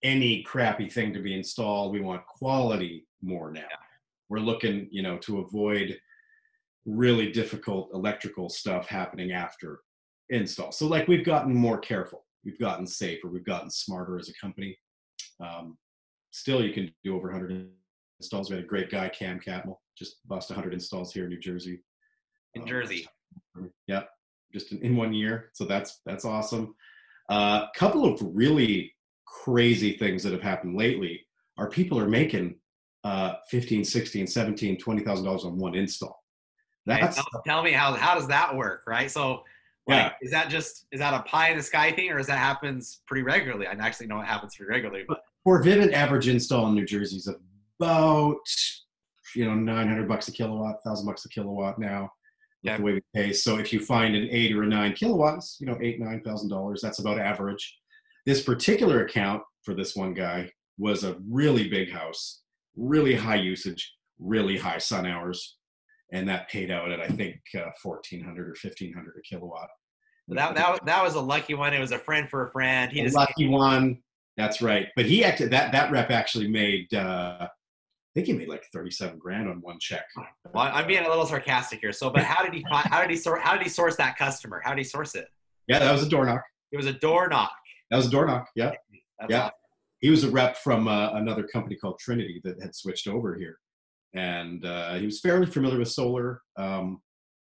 [0.03, 1.93] any crappy thing to be installed.
[1.93, 3.61] We want quality more now.
[3.61, 3.86] Yeah
[4.29, 5.99] we're looking, you know, to avoid
[6.85, 9.81] really difficult electrical stuff happening after
[10.31, 10.73] install.
[10.73, 14.77] So like we've gotten more careful, we've gotten safer, we've gotten smarter as a company.
[15.41, 15.77] Um,
[16.31, 17.69] still, you can do over 100
[18.21, 18.51] installs.
[18.51, 21.83] We had a great guy, Cam Catmull, just bust 100 installs here in New Jersey.
[22.55, 23.07] In um, Jersey.
[23.87, 24.03] Yeah,
[24.53, 25.51] just in, in, one year.
[25.55, 26.75] So that's that's awesome.
[27.31, 28.95] A uh, couple of really
[29.27, 31.21] crazy things that have happened lately
[31.59, 32.57] are people are making
[33.07, 36.25] uh, 15, 16, 17, $20,000 on one install.
[36.87, 38.83] That's tell, tell, me how, how does that work?
[38.87, 39.09] Right.
[39.09, 39.45] So
[39.87, 40.12] like, yeah.
[40.23, 43.03] is that just, is that a pie in the sky thing or is that happens
[43.07, 43.69] pretty regularly?
[43.69, 47.19] I actually know it happens pretty regularly, but for Vivint average install in New Jersey
[47.19, 47.29] is
[47.79, 48.38] about,
[49.37, 52.11] you know, 900 bucks a kilowatt, thousand bucks a kilowatt now.
[52.62, 52.79] Yeah.
[52.79, 53.33] The way we pay.
[53.33, 56.49] So if you find an eight or a nine kilowatts, you know, eight, nine thousand
[56.49, 57.77] dollars, that's about average.
[58.25, 62.42] This particular account for this one guy was a really big house
[62.77, 65.57] really high usage, really high sun hours,
[66.12, 69.69] and that paid out at I think uh, 1400 or 1500 a kilowatt.
[70.29, 71.73] That, that that was a lucky one.
[71.73, 72.91] It was a friend for a friend.
[72.91, 73.99] He a just lucky one.
[74.37, 74.89] That's right.
[74.97, 76.93] But he actually that that rep actually made.
[76.93, 80.07] Uh, I think he made like 37 grand on one check.
[80.55, 81.93] Well, I'm being a little sarcastic here.
[81.93, 84.17] So, but how did he find, how did he sort how did he source that
[84.17, 84.62] customer?
[84.65, 85.29] How did he source it?
[85.69, 86.43] Yeah, that was a door knock.
[86.73, 87.53] It was a door knock.
[87.91, 88.49] That was a door knock.
[88.57, 88.73] Yeah.
[89.19, 89.39] That's yeah.
[89.39, 89.53] Awesome
[90.01, 93.59] he was a rep from uh, another company called Trinity that had switched over here,
[94.15, 96.43] and uh, he was fairly familiar with solar.
[96.57, 97.01] Um,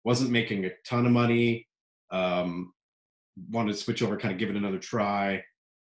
[0.04, 1.66] wasn't making a ton of money.
[2.10, 2.72] Um,
[3.50, 5.42] wanted to switch over, kind of give it another try.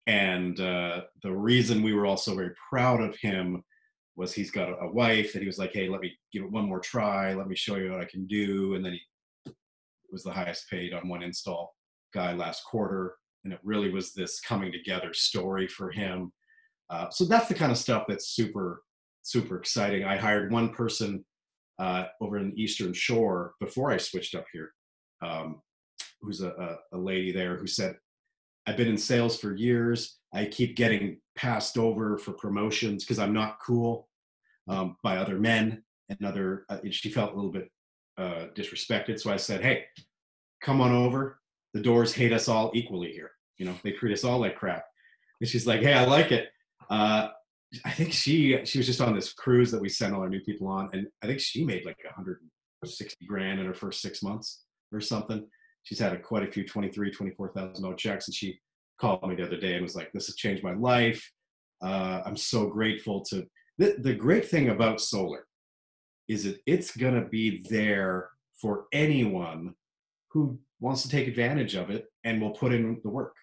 [0.07, 3.63] And uh, the reason we were also very proud of him
[4.17, 6.51] was he's got a, a wife that he was like, "Hey, let me give it
[6.51, 7.35] one more try.
[7.35, 9.53] Let me show you what I can do." And then he
[10.11, 11.75] was the highest paid on one install
[12.13, 16.33] guy last quarter, and it really was this coming together story for him
[16.91, 18.83] uh, so that's the kind of stuff that's super,
[19.23, 20.05] super exciting.
[20.05, 21.25] I hired one person
[21.79, 24.73] uh, over in the Eastern Shore before I switched up here,
[25.23, 25.61] um,
[26.21, 27.97] who's a, a, a lady there who said,
[28.67, 30.19] I've been in sales for years.
[30.33, 34.09] I keep getting passed over for promotions because I'm not cool
[34.69, 36.65] um, by other men and other.
[36.69, 37.71] Uh, she felt a little bit
[38.17, 39.85] uh, disrespected, so I said, "Hey,
[40.63, 41.41] come on over.
[41.75, 43.33] The doors hate us all equally here.
[43.59, 44.85] You know, they treat us all like crap."
[45.41, 46.49] And she's like, "Hey, I like it."
[46.91, 47.29] Uh,
[47.85, 50.41] I think she she was just on this cruise that we sent all our new
[50.41, 54.65] people on, and I think she made like 160 grand in her first six months
[54.93, 55.47] or something.
[55.83, 58.59] She's had a, quite a few 23, 24,000 dollar checks, and she
[59.01, 61.31] called me the other day and was like, "This has changed my life.
[61.83, 63.47] Uh, I'm so grateful to
[63.79, 65.47] the, the great thing about solar
[66.29, 69.75] is that it's to be there for anyone
[70.31, 73.35] who wants to take advantage of it and will put in the work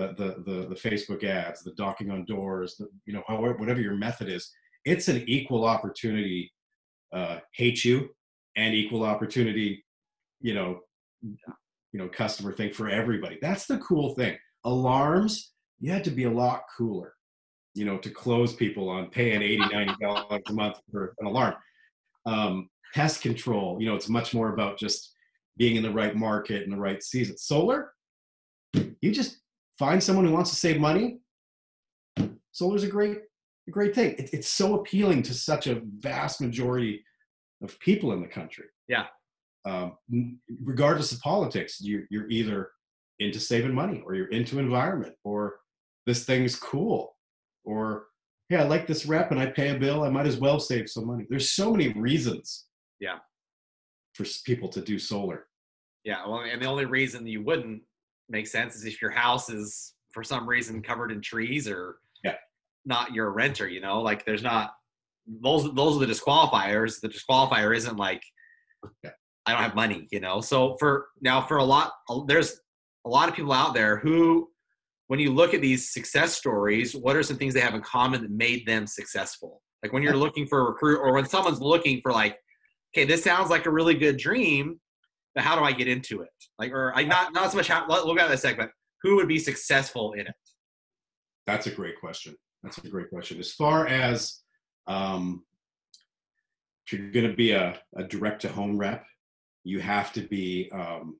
[0.00, 3.80] the the the, the facebook ads the knocking on doors the, you know however whatever
[3.80, 4.50] your method is
[4.84, 6.52] it's an equal opportunity
[7.12, 8.08] uh, hate you
[8.56, 9.84] and equal opportunity
[10.40, 10.80] you know
[11.92, 13.38] you know customer thing for everybody.
[13.40, 14.36] That's the cool thing.
[14.64, 17.14] Alarms you had to be a lot cooler
[17.74, 21.54] you know to close people on paying 80 90 dollars a month for an alarm.
[22.26, 25.14] Um, pest control you know it's much more about just
[25.56, 27.36] being in the right market and the right season.
[27.36, 27.92] Solar
[28.74, 29.40] you just
[29.80, 31.06] find someone who wants to save money.
[32.52, 33.18] Solar's a great
[33.68, 34.14] a great thing.
[34.18, 37.02] It, it's so appealing to such a vast majority
[37.62, 38.66] of people in the country.
[38.88, 39.06] Yeah.
[39.66, 39.96] um,
[40.64, 42.70] regardless of politics you, you're either
[43.20, 45.56] into saving money or you're into environment or
[46.06, 47.14] this thing's cool
[47.64, 48.06] or
[48.48, 50.88] hey i like this rep and i pay a bill i might as well save
[50.88, 51.24] some money.
[51.30, 52.64] There's so many reasons
[53.06, 53.18] Yeah.
[54.14, 55.46] for people to do solar.
[56.04, 57.82] Yeah, well, and the only reason you wouldn't
[58.30, 62.36] make sense is if your house is for some reason covered in trees or Yeah.
[62.84, 63.68] not you're a renter.
[63.68, 64.72] You know, like there's not
[65.26, 65.72] those.
[65.74, 67.00] Those are the disqualifiers.
[67.00, 68.22] The disqualifier isn't like
[69.04, 69.10] Yeah.
[69.46, 70.08] I don't have money.
[70.10, 71.92] You know, so for now for a lot,
[72.26, 72.60] there's
[73.06, 74.48] a lot of people out there who,
[75.08, 78.22] when you look at these success stories, what are some things they have in common
[78.22, 79.62] that made them successful?
[79.82, 82.36] Like when you're looking for a recruit or when someone's looking for like,
[82.94, 84.78] okay, this sounds like a really good dream
[85.34, 86.30] but how do I get into it?
[86.58, 87.86] Like, or I not not so much how.
[87.88, 88.70] We'll go to that segment.
[89.02, 90.34] Who would be successful in it?
[91.46, 92.36] That's a great question.
[92.62, 93.38] That's a great question.
[93.38, 94.40] As far as
[94.86, 95.44] um,
[96.86, 99.06] if you're going to be a, a direct to home rep,
[99.64, 101.18] you have to be um,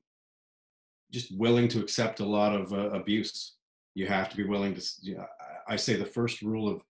[1.11, 3.55] just willing to accept a lot of uh, abuse.
[3.95, 4.91] You have to be willing to.
[5.01, 5.25] You know,
[5.67, 6.81] I say the first rule of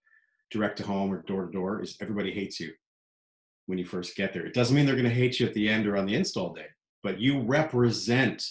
[0.49, 2.71] direct to home or door to door is everybody hates you
[3.67, 4.45] when you first get there.
[4.45, 6.53] It doesn't mean they're going to hate you at the end or on the install
[6.53, 6.67] day,
[7.03, 8.43] but you represent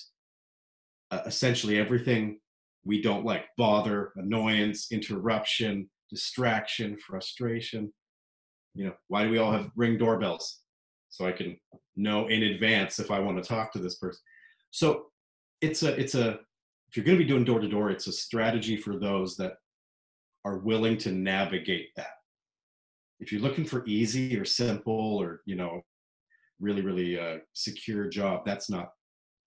[1.10, 2.38] uh, essentially everything
[2.84, 7.92] we don't like bother, annoyance, interruption, distraction, frustration.
[8.74, 10.60] You know, why do we all have ring doorbells?
[11.10, 11.58] So I can
[11.96, 14.20] know in advance if I want to talk to this person.
[14.70, 15.06] So
[15.60, 16.38] it's a it's a
[16.88, 19.54] if you're going to be doing door to door, it's a strategy for those that
[20.44, 22.14] are willing to navigate that.
[23.20, 25.82] If you're looking for easy or simple or you know
[26.61, 28.90] really really uh, secure job, that's not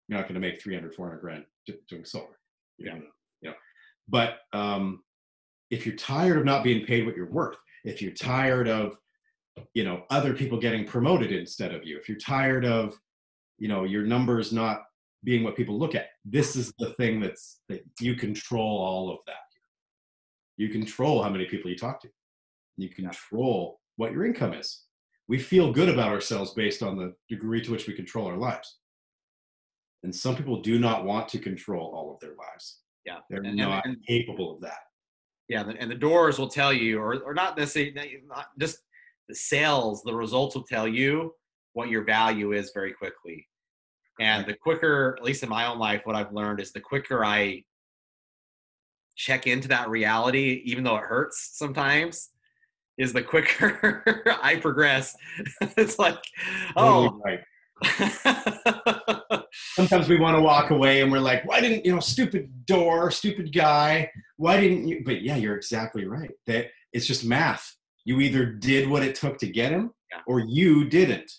[0.08, 1.46] you're not going to make 300 400 grand
[1.90, 2.38] doing solar.
[2.78, 2.94] You Yeah.
[2.96, 3.06] know,
[3.42, 3.56] you know.
[4.10, 5.04] But um,
[5.70, 8.98] if you're tired of not being paid what you're worth, if you're tired of
[9.74, 12.98] you know other people getting promoted instead of you, if you're tired of
[13.60, 14.84] you know your numbers not
[15.24, 19.20] being what people look at, this is the thing that's that you control all of
[19.26, 19.36] that.
[20.58, 22.10] You control how many people you talk to.
[22.78, 24.84] You control what your income is.
[25.28, 28.80] We feel good about ourselves based on the degree to which we control our lives.
[30.04, 32.82] And some people do not want to control all of their lives.
[33.06, 34.80] Yeah, They're And- not and- capable of that.
[35.50, 38.80] Yeah, and the doors will tell you, or or not necessarily, not just
[39.28, 40.02] the sales.
[40.04, 41.36] The results will tell you
[41.74, 43.48] what your value is very quickly.
[44.22, 47.26] And the quicker, at least in my own life, what I've learned is the quicker
[47.26, 47.66] I
[49.16, 52.30] check into that reality, even though it hurts sometimes,
[52.98, 55.16] is the quicker I progress.
[55.62, 56.18] it's like,
[56.76, 57.40] oh, right.
[59.54, 63.12] Sometimes we want to walk away and we're like, why didn't, you know, stupid door,
[63.12, 65.02] stupid guy, why didn't you?
[65.06, 66.32] But yeah, you're exactly right.
[66.48, 67.76] That it's just math.
[68.06, 70.20] You either did what it took to get him Yeah.
[70.28, 71.32] or you didn't.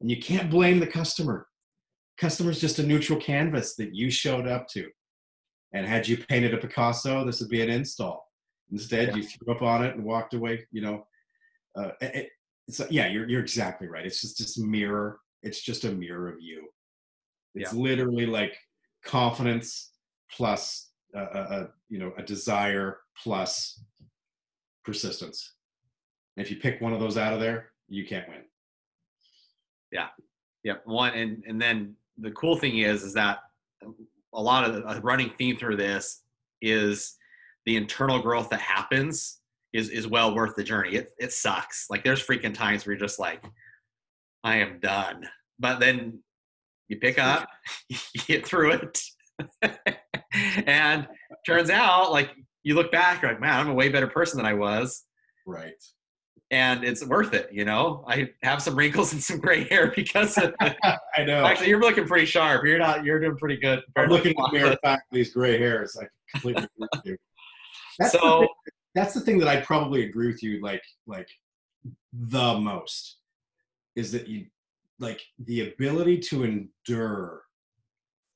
[0.00, 1.46] And you can't blame the customer.
[2.18, 4.88] Customer's just a neutral canvas that you showed up to.
[5.72, 8.26] And had you painted a Picasso, this would be an install.
[8.72, 9.16] Instead, Yeah.
[9.16, 10.66] you threw up on it and walked away.
[10.72, 11.06] You know,
[11.76, 12.30] uh, it, it-
[12.68, 14.06] it's yeah, you're you're exactly right.
[14.06, 15.18] It's just just mirror.
[15.42, 16.68] It's just a mirror of you.
[17.56, 18.56] It's literally like
[19.04, 19.90] confidence
[20.30, 23.82] plus a, a, a you know a desire plus
[24.84, 25.54] persistence.
[26.36, 28.42] And if you pick one of those out of there, you can't win.
[29.90, 30.08] Yeah.
[30.62, 30.82] Yep.
[30.86, 33.38] One and and then the cool thing is is that
[34.32, 36.22] a lot of the a running theme through this
[36.62, 37.16] is
[37.66, 39.38] the internal growth that happens
[39.72, 40.94] is is well worth the journey.
[40.96, 41.86] It it sucks.
[41.90, 43.42] Like there's freaking times where you're just like,
[44.44, 45.28] I am done.
[45.58, 46.20] But then
[46.88, 47.48] you pick up,
[47.88, 49.00] you get through it,
[50.66, 51.06] and
[51.46, 52.30] turns out like
[52.62, 55.04] you look back, you're like, man, I'm a way better person than I was
[55.46, 55.72] Right.
[56.52, 57.48] and it's worth it.
[57.52, 60.76] You know, I have some wrinkles and some gray hair because of it.
[61.16, 61.44] I know.
[61.44, 62.64] Actually, you're looking pretty sharp.
[62.64, 63.04] You're not.
[63.04, 63.80] You're doing pretty good.
[63.96, 65.96] I'm looking in the mirror back these gray hairs.
[66.00, 67.16] I completely agree with you.
[67.98, 68.48] That's the So thing.
[68.94, 71.28] that's the thing that I'd probably agree with you like like
[72.12, 73.18] the most
[73.96, 74.46] is that you
[74.98, 77.42] like the ability to endure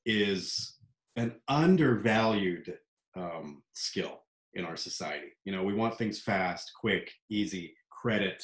[0.05, 0.75] is
[1.15, 2.77] an undervalued
[3.15, 4.21] um, skill
[4.53, 5.27] in our society.
[5.45, 8.43] You know, we want things fast, quick, easy, credit.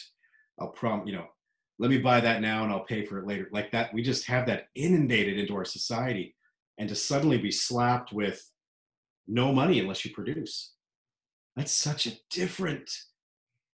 [0.60, 1.26] I'll prom, you know,
[1.80, 3.50] let me buy that now and I'll pay for it later.
[3.52, 6.36] Like that, we just have that inundated into our society.
[6.80, 8.44] And to suddenly be slapped with
[9.28, 10.74] no money unless you produce.
[11.56, 12.90] That's such a different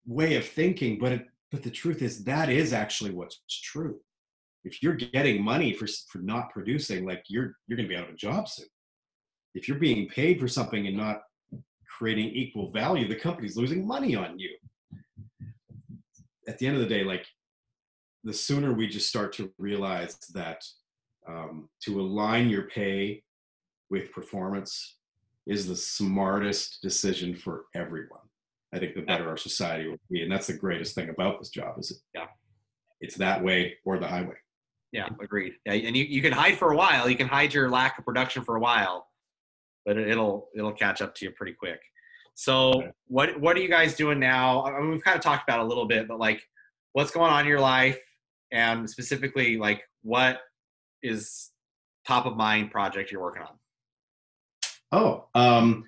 [0.06, 4.00] way of thinking, but it, but the truth is that is actually what's true.
[4.64, 8.08] If you're getting money for for not producing, like you're you're going to be out
[8.08, 8.68] of a job soon.
[9.56, 11.22] If you're being paid for something and not
[11.98, 14.50] creating equal value, the company's losing money on you.
[16.48, 17.26] At the end of the day, like
[18.24, 20.64] the sooner we just start to realize that
[21.28, 23.24] um, to align your pay
[23.90, 24.99] with performance
[25.50, 28.22] is the smartest decision for everyone.
[28.72, 31.50] I think the better our society will be, and that's the greatest thing about this
[31.50, 32.28] job is it, yeah,
[33.02, 34.36] it's that way or the highway.
[34.92, 35.54] Yeah, agreed.
[35.66, 37.10] Yeah, and you, you can hide for a while.
[37.10, 39.08] You can hide your lack of production for a while,
[39.86, 41.80] but it'll it'll catch up to you pretty quick.
[42.36, 44.64] So what what are you guys doing now?
[44.64, 46.44] I mean, we've kind of talked about a little bit, but like,
[46.94, 48.00] what's going on in your life,
[48.52, 50.42] and specifically like what
[51.02, 51.50] is
[52.06, 53.59] top of mind project you're working on?
[54.92, 55.86] Oh, um,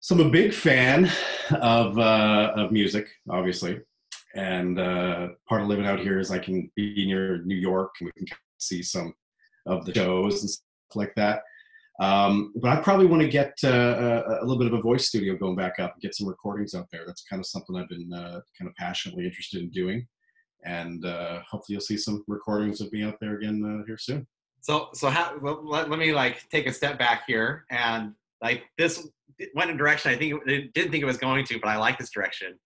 [0.00, 1.10] so I'm a big fan
[1.52, 3.80] of uh, of music, obviously,
[4.34, 8.10] and uh, part of living out here is I can be near New York and
[8.14, 9.14] we can see some
[9.66, 11.42] of the shows and stuff like that.
[12.00, 15.36] Um, but I probably want to get uh, a, little bit of a voice studio
[15.36, 17.02] going back up and get some recordings out there.
[17.06, 20.08] That's kind of something I've been uh, kind of passionately interested in doing,
[20.64, 24.26] and uh, hopefully you'll see some recordings of me out there again uh, here soon.
[24.62, 29.08] So, so let, let me like take a step back here and like this
[29.54, 31.98] went in direction I think it, didn't think it was going to, but I like
[31.98, 32.58] this direction.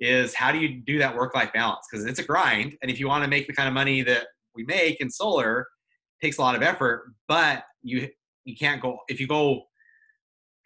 [0.00, 1.86] Is how do you do that work-life balance?
[1.90, 4.28] Because it's a grind, and if you want to make the kind of money that
[4.54, 5.66] we make in solar,
[6.22, 7.14] takes a lot of effort.
[7.26, 8.08] But you
[8.44, 9.64] you can't go if you go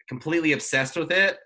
[0.07, 1.37] completely obsessed with it.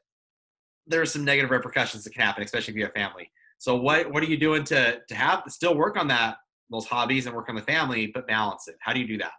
[0.85, 3.31] There are some negative repercussions that can happen, especially if you have family.
[3.57, 6.37] So what what are you doing to to have still work on that
[6.69, 8.75] those hobbies and work on the family, but balance it?
[8.79, 9.33] How do you do that?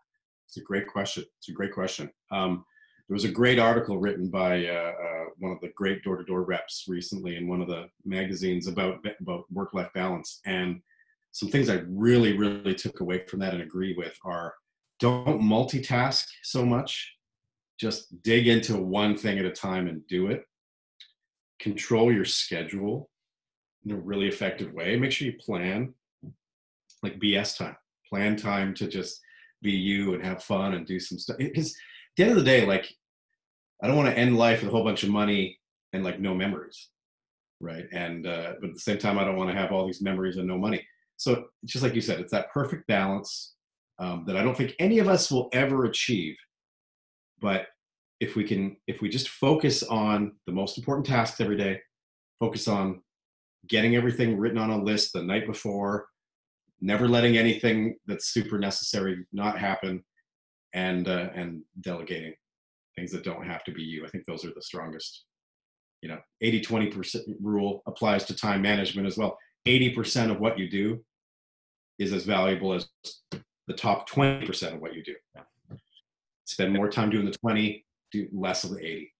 [0.46, 1.24] It's a great question.
[1.38, 2.10] It's a great question.
[2.30, 2.64] Um,
[3.08, 6.84] there was a great article written by uh, uh, one of the great door-to-door reps
[6.88, 10.80] recently in one of the magazines about about work-life balance, and
[11.32, 14.54] some things I really, really took away from that and agree with are
[15.00, 17.14] don't multitask so much.
[17.78, 20.42] Just dig into one thing at a time and do it.
[21.60, 23.08] Control your schedule
[23.84, 24.96] in a really effective way.
[24.96, 25.94] Make sure you plan
[27.02, 27.76] like BS time,
[28.08, 29.20] plan time to just
[29.62, 31.38] be you and have fun and do some stuff.
[31.38, 31.74] Because at
[32.16, 32.92] the end of the day, like,
[33.82, 35.58] I don't want to end life with a whole bunch of money
[35.92, 36.90] and like no memories,
[37.60, 37.86] right?
[37.92, 40.36] And uh, but at the same time, I don't want to have all these memories
[40.36, 40.84] and no money.
[41.16, 43.54] So just like you said, it's that perfect balance
[43.98, 46.36] um, that I don't think any of us will ever achieve.
[47.40, 47.66] But
[48.20, 51.80] if we can, if we just focus on the most important tasks every day,
[52.40, 53.02] focus on
[53.68, 56.06] getting everything written on a list the night before,
[56.80, 60.04] never letting anything that's super necessary not happen
[60.74, 62.34] and uh, and delegating
[62.96, 64.04] things that don't have to be you.
[64.04, 65.24] I think those are the strongest
[66.02, 69.36] you know 80 20% rule applies to time management as well.
[69.66, 71.04] 80% of what you do
[71.98, 72.88] is as valuable as
[73.66, 75.14] the top 20% of what you do.
[76.44, 79.12] Spend more time doing the 20 do less of the 80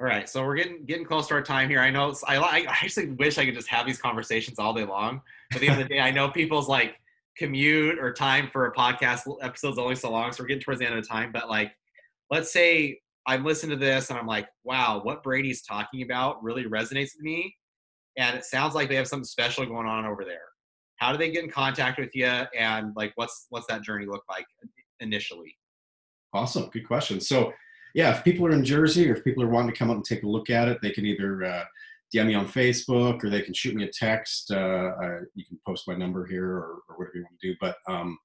[0.00, 1.78] all right, so we're getting getting close to our time here.
[1.78, 5.20] I know I, I actually wish I could just have these conversations all day long.
[5.52, 6.96] But the end of the day, I know people's like
[7.36, 10.86] commute or time for a podcast episode's only so long, so we're getting towards the
[10.86, 11.30] end of the time.
[11.32, 11.72] But like,
[12.28, 16.64] let's say I'm listening to this and I'm like, wow, what Brady's talking about really
[16.64, 17.54] resonates with me,
[18.18, 20.48] and it sounds like they have something special going on over there.
[20.96, 24.24] How do they get in contact with you, and like, what's what's that journey look
[24.28, 24.46] like
[24.98, 25.56] initially?
[26.32, 27.20] Awesome, good question.
[27.20, 27.52] So
[27.94, 30.04] yeah, if people are in Jersey or if people are wanting to come up and
[30.04, 31.64] take a look at it, they can either uh,
[32.14, 34.50] DM me on Facebook or they can shoot me a text.
[34.50, 37.76] Uh, you can post my number here or, or, whatever you want to do, but
[37.88, 38.18] um,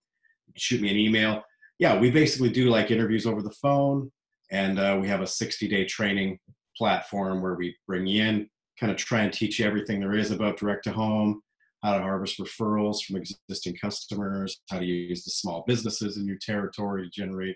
[0.57, 1.43] shoot me an email.
[1.77, 4.11] Yeah, we basically do like interviews over the phone,
[4.51, 6.39] and uh, we have a 60 day training
[6.75, 8.49] platform where we bring you in,
[8.79, 11.41] kind of try and teach you everything there is about direct to home,
[11.83, 16.37] how to harvest referrals from existing customers, how to use the small businesses in your
[16.41, 17.55] territory to generate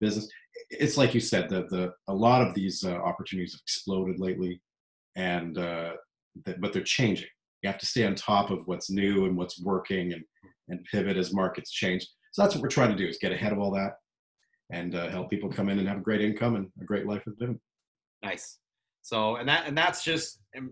[0.00, 0.28] business.
[0.70, 4.60] It's like you said, that the a lot of these uh, opportunities have exploded lately,
[5.16, 5.92] and uh,
[6.44, 7.28] that, but they're changing.
[7.62, 10.24] You have to stay on top of what's new and what's working, and
[10.68, 12.06] and pivot as markets change.
[12.32, 13.94] So that's what we're trying to do: is get ahead of all that,
[14.70, 17.22] and uh, help people come in and have a great income and a great life
[17.26, 17.60] with them.
[18.22, 18.58] Nice.
[19.02, 20.70] So, and that and that's just in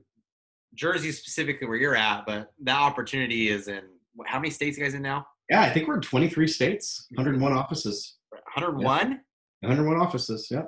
[0.75, 3.83] Jersey specifically where you're at, but that opportunity is in
[4.27, 5.27] how many states you guys in now?
[5.51, 8.17] Yeah, I think we're in 23 states, 101 offices.
[8.55, 9.21] 101.
[9.69, 10.49] 101 offices.
[10.51, 10.63] Yeah.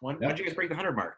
[0.00, 0.28] When, Yeah.
[0.28, 1.14] did you guys break the 100 mark?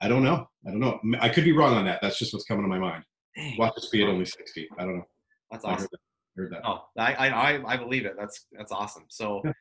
[0.00, 0.48] I don't know.
[0.66, 0.98] I don't know.
[1.20, 2.00] I could be wrong on that.
[2.00, 3.04] That's just what's coming to my mind.
[3.36, 4.68] Dang, Watch us be at only 60.
[4.78, 5.04] I don't know.
[5.50, 5.82] that's I awesome.
[5.82, 6.00] heard that.
[6.36, 6.60] Heard that.
[6.64, 8.14] Oh, I, I I- I believe it.
[8.18, 9.04] That's that's awesome.
[9.08, 9.52] So Yeah.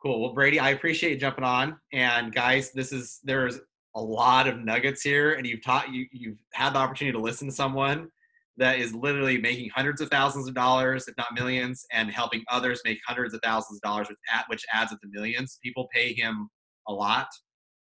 [0.00, 0.20] cool.
[0.22, 1.78] Well, Brady, I appreciate you jumping on.
[1.92, 3.58] And guys, this is there's
[3.94, 7.48] a lot of nuggets here, and you've taught you you've had the opportunity to listen
[7.48, 8.08] to someone
[8.58, 12.80] that is literally making hundreds of thousands of dollars, if not millions, and helping others
[12.84, 15.58] make hundreds of thousands of dollars, which, add, which adds up to millions.
[15.62, 16.48] People pay him
[16.88, 17.28] a lot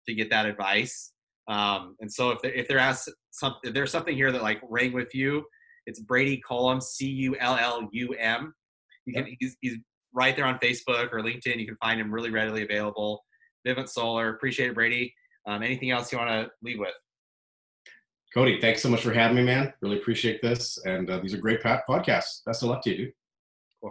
[0.08, 1.14] to get that advice.
[1.48, 4.60] Um, and so if there, if there has some, if there's something here that like
[4.70, 5.44] rang with you,
[5.86, 8.54] it's Brady Cullum, C U L L U M.
[9.06, 9.78] You can he's, he's
[10.14, 11.58] right there on Facebook or LinkedIn.
[11.58, 13.24] You can find him really readily available.
[13.66, 14.30] Vivint Solar.
[14.30, 15.14] Appreciate it, Brady.
[15.48, 16.94] Um, anything else you want to leave with?
[18.38, 19.74] Cody, thanks so much for having me, man.
[19.82, 20.78] Really appreciate this.
[20.86, 22.46] And uh, these are great podcasts.
[22.46, 23.14] Best of luck to you, dude.